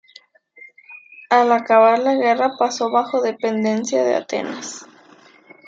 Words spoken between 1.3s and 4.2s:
acabar la guerra pasó bajo dependencia de